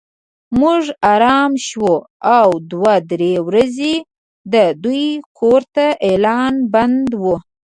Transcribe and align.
موږ 0.59 0.83
ارامه 1.13 1.57
شوو 1.67 1.93
او 2.37 2.47
دوه 2.71 2.95
درې 3.11 3.33
ورځې 3.47 3.93
د 4.53 4.55
دوی 4.83 5.05
کور 5.39 5.61
ته 5.75 5.85
اعلان 6.09 6.53
بند 6.73 7.09
و. 7.21 7.23